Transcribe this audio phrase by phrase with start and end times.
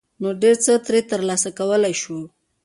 [0.21, 2.19] ،نو ډېر څه ترې ترلاسه کولى شو.